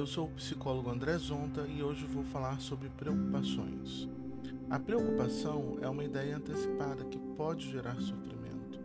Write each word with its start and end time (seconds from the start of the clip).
Eu 0.00 0.06
sou 0.06 0.24
o 0.24 0.30
psicólogo 0.30 0.88
André 0.88 1.18
Zonta 1.18 1.60
e 1.68 1.82
hoje 1.82 2.06
vou 2.06 2.24
falar 2.24 2.58
sobre 2.58 2.88
preocupações. 2.88 4.08
A 4.70 4.78
preocupação 4.78 5.76
é 5.82 5.88
uma 5.90 6.02
ideia 6.02 6.38
antecipada 6.38 7.04
que 7.04 7.18
pode 7.36 7.70
gerar 7.70 8.00
sofrimento. 8.00 8.80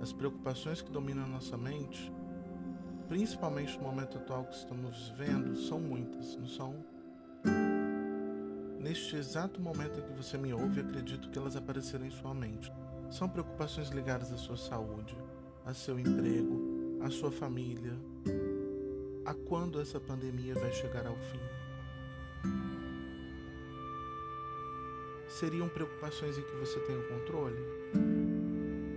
As 0.00 0.14
preocupações 0.14 0.80
que 0.80 0.90
dominam 0.90 1.28
nossa 1.28 1.58
mente, 1.58 2.10
principalmente 3.06 3.76
no 3.76 3.84
momento 3.84 4.16
atual 4.16 4.46
que 4.46 4.56
estamos 4.56 5.10
vivendo, 5.10 5.54
são 5.58 5.78
muitas, 5.78 6.38
não 6.38 6.46
são? 6.46 6.74
Neste 8.80 9.14
exato 9.14 9.60
momento 9.60 10.00
em 10.00 10.04
que 10.04 10.14
você 10.14 10.38
me 10.38 10.54
ouve, 10.54 10.80
acredito 10.80 11.28
que 11.28 11.38
elas 11.38 11.54
apareceram 11.54 12.06
em 12.06 12.10
sua 12.10 12.32
mente. 12.32 12.72
São 13.10 13.28
preocupações 13.28 13.90
ligadas 13.90 14.32
à 14.32 14.38
sua 14.38 14.56
saúde, 14.56 15.18
a 15.66 15.74
seu 15.74 15.98
emprego, 15.98 16.98
à 17.02 17.10
sua 17.10 17.30
família, 17.30 17.92
a 19.26 19.34
quando 19.34 19.80
essa 19.80 19.98
pandemia 19.98 20.54
vai 20.54 20.72
chegar 20.72 21.04
ao 21.04 21.16
fim. 21.16 21.40
Seriam 25.28 25.68
preocupações 25.68 26.38
em 26.38 26.42
que 26.42 26.54
você 26.54 26.78
tem 26.80 26.96
o 26.96 27.08
controle? 27.08 27.58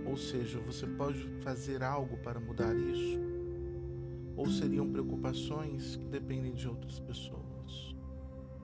Ou 0.06 0.16
seja, 0.16 0.60
você 0.60 0.86
pode 0.86 1.28
fazer 1.42 1.82
algo 1.82 2.16
para 2.18 2.38
mudar 2.38 2.74
isso? 2.76 3.18
Ou 4.36 4.48
seriam 4.48 4.88
preocupações 4.88 5.96
que 5.96 6.06
dependem 6.06 6.54
de 6.54 6.68
outras 6.68 7.00
pessoas? 7.00 7.96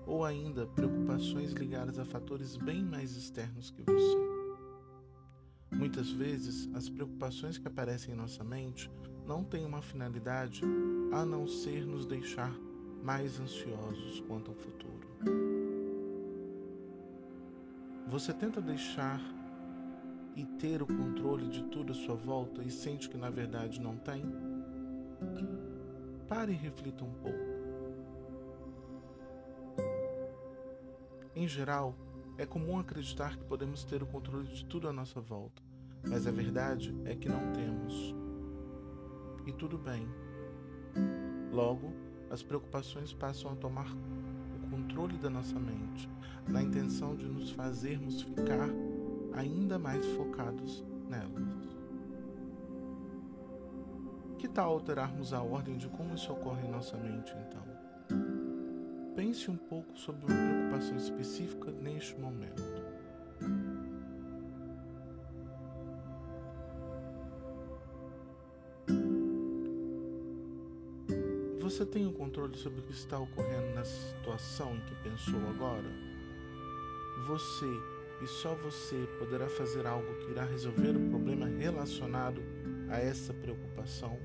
Ou 0.07 0.25
ainda 0.25 0.69
preocupações 0.69 1.51
ligadas 1.51 1.99
a 1.99 2.05
fatores 2.05 2.57
bem 2.57 2.85
mais 2.85 3.17
externos 3.17 3.73
que 3.73 3.83
você? 3.83 4.17
Muitas 5.73 6.13
vezes, 6.13 6.71
as 6.75 6.89
preocupações 6.89 7.59
que 7.59 7.67
aparecem 7.67 8.15
em 8.15 8.17
nossa 8.17 8.45
mente 8.45 8.89
não 9.27 9.43
têm 9.43 9.67
uma 9.67 9.83
finalidade 9.83 10.63
a 11.13 11.25
não 11.25 11.47
ser 11.47 11.85
nos 11.85 12.07
deixar 12.07 12.55
mais 13.03 13.41
ansiosos 13.41 14.21
quanto 14.21 14.51
ao 14.51 14.57
futuro. 14.57 15.09
Você 18.09 18.33
tenta 18.33 18.61
deixar 18.61 19.21
e 20.37 20.45
ter 20.45 20.81
o 20.81 20.87
controle 20.87 21.49
de 21.49 21.65
tudo 21.65 21.93
à 21.93 21.95
sua 21.95 22.15
volta 22.15 22.63
e 22.63 22.71
sente 22.71 23.09
que 23.09 23.17
na 23.17 23.31
verdade 23.31 23.81
não 23.81 23.97
tem? 23.97 24.25
Pare 26.29 26.53
e 26.53 26.57
reflita 26.57 27.05
um 27.05 27.13
pouco. 27.15 27.57
Em 31.35 31.49
geral, 31.49 31.95
é 32.39 32.47
comum 32.47 32.79
acreditar 32.79 33.37
que 33.37 33.45
podemos 33.45 33.85
ter 33.85 34.03
o 34.03 34.07
controle 34.07 34.47
de 34.49 34.65
tudo 34.67 34.89
à 34.89 34.93
nossa 34.93 35.21
volta, 35.21 35.63
mas 36.07 36.27
a 36.27 36.31
verdade 36.31 36.95
é 37.05 37.15
que 37.15 37.29
não 37.29 37.53
temos. 37.53 38.26
E 39.47 39.53
tudo 39.53 39.79
bem. 39.79 40.09
Logo, 41.53 41.93
as 42.31 42.43
preocupações 42.43 43.13
passam 43.13 43.53
a 43.53 43.57
tomar 43.57 43.87
o 43.87 44.71
controle 44.71 45.17
da 45.17 45.31
nossa 45.31 45.59
mente, 45.59 46.11
na 46.49 46.61
intenção 46.61 47.15
de 47.15 47.27
nos 47.27 47.53
fazermos 47.53 48.23
ficar 48.23 48.69
ainda 49.33 49.79
mais 49.79 50.05
focados 50.05 50.85
nelas. 51.09 51.77
Que 54.37 54.49
tal 54.49 54.73
alterarmos 54.73 55.33
a 55.33 55.41
ordem 55.41 55.77
de 55.77 55.89
como 55.89 56.15
isso 56.15 56.33
ocorre 56.33 56.67
em 56.67 56.71
nossa 56.71 56.97
mente, 56.97 57.33
então? 57.47 57.63
Pense 59.15 59.51
um 59.51 59.57
pouco 59.57 59.97
sobre 59.97 60.27
uma 60.27 60.37
preocupação 60.37 60.97
específica 60.97 61.71
neste 61.71 62.19
momento. 62.21 62.63
Você 71.77 71.85
tem 71.85 72.07
o 72.07 72.09
um 72.09 72.13
controle 72.15 72.57
sobre 72.57 72.81
o 72.81 72.83
que 72.85 72.93
está 72.93 73.19
ocorrendo 73.19 73.75
na 73.75 73.85
situação 73.85 74.75
em 74.75 74.81
que 74.81 74.95
pensou 74.95 75.39
agora? 75.51 75.93
Você 77.27 77.67
e 78.23 78.27
só 78.27 78.55
você 78.55 79.07
poderá 79.19 79.47
fazer 79.47 79.87
algo 79.87 80.07
que 80.21 80.31
irá 80.31 80.43
resolver 80.47 80.97
o 80.97 81.11
problema 81.11 81.45
relacionado 81.45 82.41
a 82.89 82.99
essa 82.99 83.35
preocupação? 83.35 84.19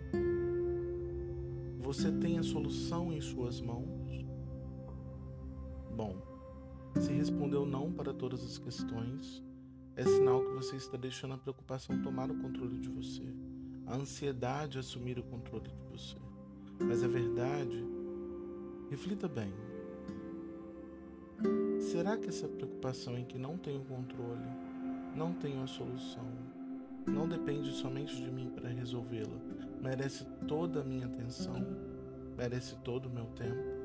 Você 1.82 2.10
tem 2.10 2.40
a 2.40 2.44
solução 2.44 3.12
em 3.12 3.20
suas 3.20 3.60
mãos? 3.60 4.26
Bom, 5.94 6.16
se 7.02 7.12
respondeu 7.12 7.66
não 7.66 7.92
para 7.92 8.14
todas 8.14 8.46
as 8.46 8.58
questões, 8.58 9.44
é 9.98 10.06
sinal 10.06 10.42
que 10.42 10.54
você 10.54 10.78
está 10.78 10.96
deixando 10.96 11.34
a 11.34 11.38
preocupação 11.38 12.02
tomar 12.02 12.32
o 12.32 12.42
controle 12.42 12.80
de 12.80 12.88
você, 12.88 13.26
a 13.86 13.98
ansiedade 13.98 14.80
assumir 14.80 15.20
o 15.20 15.24
controle 15.24 15.70
de 15.70 15.84
você. 15.92 16.31
Mas 16.88 17.04
a 17.04 17.08
verdade, 17.08 17.86
reflita 18.90 19.28
bem. 19.28 19.54
Será 21.80 22.18
que 22.18 22.30
essa 22.30 22.48
preocupação 22.48 23.18
em 23.18 23.26
que 23.26 23.38
não 23.38 23.58
tenho 23.58 23.84
controle, 23.86 24.48
não 25.16 25.34
tenho 25.34 25.62
a 25.64 25.68
solução, 25.68 26.26
não 27.06 27.28
depende 27.28 27.72
somente 27.72 28.16
de 28.16 28.32
mim 28.32 28.50
para 28.50 28.70
resolvê-la, 28.70 29.38
merece 29.82 30.26
toda 30.48 30.82
a 30.82 30.84
minha 30.84 31.08
atenção, 31.08 31.56
merece 32.38 32.76
todo 32.78 33.08
o 33.08 33.10
meu 33.10 33.26
tempo? 33.28 33.82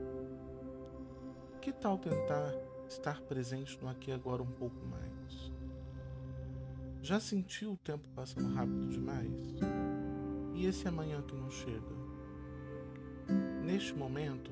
Que 1.60 1.72
tal 1.72 1.98
tentar 1.98 2.54
estar 2.88 3.20
presente 3.22 3.78
no 3.82 3.88
aqui 3.88 4.10
e 4.10 4.14
agora 4.14 4.42
um 4.42 4.50
pouco 4.52 4.84
mais? 4.86 5.52
Já 7.02 7.18
sentiu 7.18 7.72
o 7.72 7.76
tempo 7.76 8.08
passando 8.14 8.54
rápido 8.54 8.88
demais? 8.88 9.56
E 10.54 10.66
esse 10.66 10.86
amanhã 10.86 11.22
que 11.22 11.34
não 11.34 11.50
chega? 11.50 12.05
Neste 13.64 13.94
momento, 13.94 14.50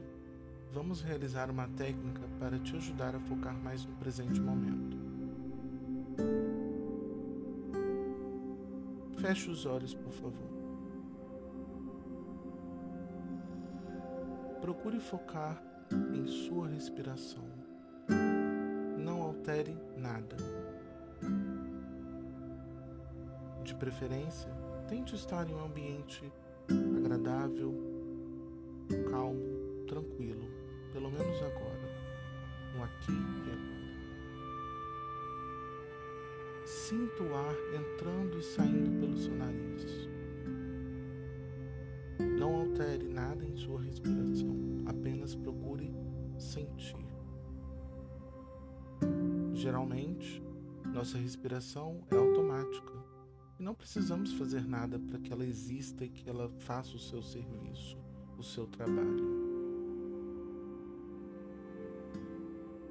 vamos 0.72 1.00
realizar 1.00 1.50
uma 1.50 1.68
técnica 1.68 2.22
para 2.38 2.58
te 2.58 2.74
ajudar 2.76 3.14
a 3.14 3.20
focar 3.20 3.54
mais 3.54 3.84
no 3.86 3.94
presente 3.96 4.40
momento. 4.40 4.96
Feche 9.18 9.50
os 9.50 9.64
olhos, 9.64 9.94
por 9.94 10.12
favor. 10.12 10.50
Procure 14.60 15.00
focar 15.00 15.62
em 16.12 16.26
sua 16.26 16.68
respiração. 16.68 17.44
Não 18.98 19.22
altere 19.22 19.76
nada. 19.96 20.36
De 23.62 23.74
preferência, 23.74 24.50
tente 24.88 25.14
estar 25.14 25.48
em 25.48 25.54
um 25.54 25.64
ambiente 25.64 26.30
agradável, 26.98 27.93
calmo, 29.10 29.84
tranquilo, 29.86 30.48
pelo 30.92 31.10
menos 31.10 31.36
agora, 31.42 31.88
no 32.74 32.82
aqui 32.82 33.12
e 33.12 33.50
agora. 33.50 33.84
Sinta 36.66 37.22
o 37.22 37.34
ar 37.34 37.54
entrando 37.74 38.38
e 38.38 38.42
saindo 38.42 38.98
pelo 38.98 39.16
seu 39.16 39.34
nariz. 39.34 40.08
Não 42.38 42.56
altere 42.56 43.06
nada 43.08 43.44
em 43.44 43.56
sua 43.56 43.80
respiração, 43.80 44.84
apenas 44.86 45.34
procure 45.34 45.94
sentir. 46.38 47.04
Geralmente, 49.52 50.42
nossa 50.92 51.18
respiração 51.18 52.00
é 52.10 52.16
automática 52.16 52.92
e 53.58 53.62
não 53.62 53.74
precisamos 53.74 54.32
fazer 54.34 54.66
nada 54.66 54.98
para 54.98 55.18
que 55.18 55.32
ela 55.32 55.44
exista 55.44 56.04
e 56.04 56.08
que 56.08 56.28
ela 56.28 56.50
faça 56.60 56.96
o 56.96 56.98
seu 56.98 57.22
serviço, 57.22 57.96
seu 58.44 58.66
trabalho. 58.66 59.42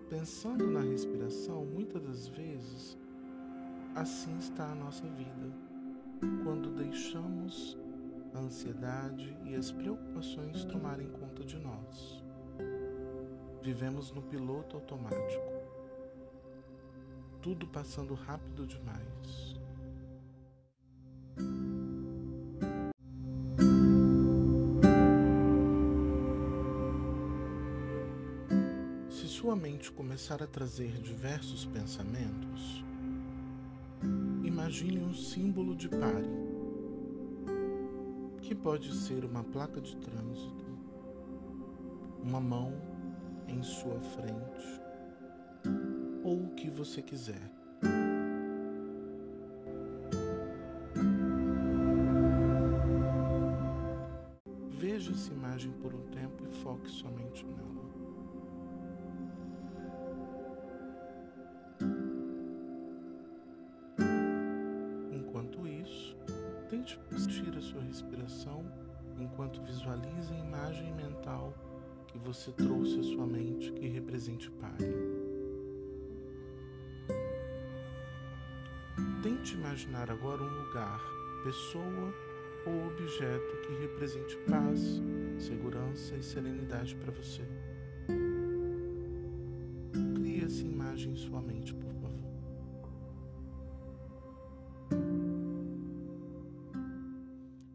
Pensando 0.09 0.69
na 0.69 0.81
respiração, 0.81 1.66
muitas 1.66 2.02
das 2.02 2.28
vezes, 2.28 2.97
assim 3.96 4.38
está 4.38 4.72
a 4.72 4.75
nossa 4.75 5.08
vida, 5.08 5.54
quando 6.44 6.72
deixamos 6.72 7.78
a 8.33 8.39
ansiedade 8.39 9.38
e 9.45 9.56
as 9.56 9.72
preocupações 9.72 10.66
tomarem 10.66 11.07
conta 11.07 11.44
de 11.44 11.57
nós. 11.57 12.24
Vivemos 13.62 14.12
no 14.12 14.22
piloto 14.22 14.75
automático, 14.75 15.54
tudo 17.42 17.68
passando 17.68 18.13
rápido 18.13 18.66
demais. 18.66 19.62
Sua 29.44 29.57
mente 29.57 29.92
começar 29.92 30.42
a 30.42 30.48
trazer 30.48 31.01
diversos 31.01 31.66
pensamentos, 31.66 32.81
imagine 34.42 35.00
um 35.00 35.13
símbolo 35.13 35.75
de 35.75 35.90
pare 35.90 36.30
que 38.42 38.56
pode 38.56 38.95
ser 38.95 39.25
uma 39.25 39.44
placa 39.44 39.81
de 39.81 39.98
trânsito, 39.98 40.66
uma 42.24 42.40
mão 42.40 42.72
em 43.45 43.62
sua 43.62 44.00
frente 44.00 44.81
ou 46.24 46.45
o 46.45 46.56
que 46.56 46.69
você 46.69 47.01
quiser. 47.01 47.51
Tente 66.74 67.00
sentir 67.12 67.56
a 67.56 67.62
sua 67.62 67.84
respiração 67.84 68.66
enquanto 69.20 69.62
visualiza 69.62 70.34
a 70.34 70.40
imagem 70.40 70.92
mental 70.96 71.54
que 72.08 72.18
você 72.18 72.52
trouxe 72.52 73.00
à 73.00 73.04
sua 73.04 73.28
mente 73.28 73.72
que 73.74 73.88
represente 73.88 74.50
Pare. 74.50 74.92
Tente 79.22 79.54
imaginar 79.54 80.10
agora 80.10 80.42
um 80.42 80.64
lugar, 80.64 81.00
pessoa 81.44 82.12
ou 82.66 82.88
objeto 82.88 83.58
que 83.68 83.74
represente 83.74 84.36
paz, 84.50 85.00
segurança 85.38 86.16
e 86.16 86.24
serenidade 86.24 86.96
para 86.96 87.12
você. 87.12 87.44
Crie 90.16 90.44
essa 90.44 90.64
imagem 90.64 91.14
em 91.14 91.18
sua 91.18 91.40
mente, 91.40 91.72
por 91.72 91.94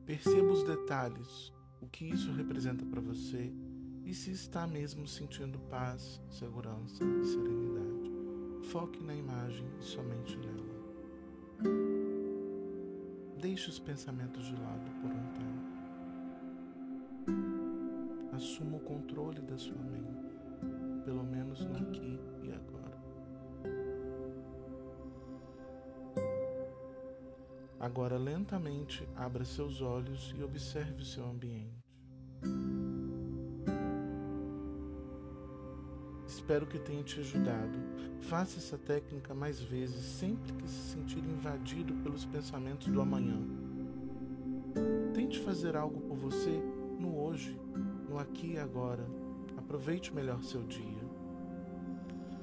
Perceba 0.09 0.51
os 0.51 0.63
detalhes, 0.63 1.53
o 1.83 1.87
que 1.87 2.07
isso 2.07 2.33
representa 2.33 2.83
para 2.87 2.99
você 2.99 3.53
e 4.07 4.15
se 4.15 4.31
está 4.31 4.67
mesmo 4.67 5.07
sentindo 5.07 5.59
paz, 5.69 6.19
segurança 6.31 7.05
e 7.05 7.25
serenidade. 7.27 8.11
Foque 8.71 9.05
na 9.05 9.15
imagem 9.15 9.69
e 9.79 9.85
somente 9.85 10.35
nela. 10.39 10.65
Deixe 13.39 13.69
os 13.69 13.79
pensamentos 13.79 14.47
de 14.47 14.55
lado 14.55 14.91
por 15.03 15.11
um 15.11 15.27
tempo. 15.35 15.69
Assuma 18.33 18.79
o 18.79 18.81
controle 18.81 19.43
da 19.43 19.59
sua 19.59 19.77
mente, 19.77 20.35
pelo 21.05 21.23
menos 21.23 21.63
no 21.67 21.77
aqui 21.77 22.19
Agora, 27.81 28.19
lentamente, 28.19 29.09
abra 29.15 29.45
seus 29.45 29.81
olhos 29.81 30.35
e 30.37 30.43
observe 30.43 31.03
o 31.03 31.05
seu 31.05 31.25
ambiente. 31.25 31.79
Espero 36.27 36.67
que 36.67 36.79
tenha 36.79 37.03
te 37.05 37.21
ajudado. 37.21 37.79
Faça 38.21 38.59
essa 38.59 38.77
técnica 38.77 39.33
mais 39.33 39.61
vezes 39.61 40.05
sempre 40.05 40.53
que 40.55 40.69
se 40.69 40.93
sentir 40.93 41.19
invadido 41.19 41.95
pelos 42.03 42.25
pensamentos 42.25 42.89
do 42.89 43.01
amanhã. 43.01 43.41
Tente 45.15 45.39
fazer 45.41 45.77
algo 45.77 46.01
por 46.01 46.17
você 46.17 46.61
no 46.99 47.17
hoje, 47.17 47.59
no 48.09 48.19
aqui 48.19 48.55
e 48.55 48.59
agora. 48.59 49.07
Aproveite 49.57 50.15
melhor 50.15 50.43
seu 50.43 50.63
dia. 50.65 51.09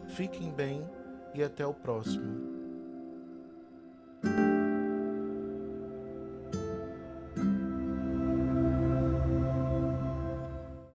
Fiquem 0.09 0.51
bem 0.51 0.81
e 1.33 1.43
até 1.43 1.65
o 1.65 1.73
próximo. 1.73 2.44